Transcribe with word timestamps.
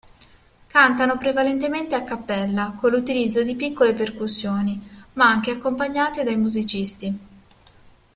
Cantano 0.65 1.15
prevalentemente 1.15 1.93
a 1.93 2.03
cappella, 2.03 2.73
con 2.75 2.89
l'utilizzo 2.89 3.43
di 3.43 3.53
piccole 3.55 3.93
percussioni, 3.93 4.81
ma 5.13 5.27
anche 5.29 5.51
accompagnate 5.51 6.23
dai 6.23 6.37
musicisti. 6.37 7.19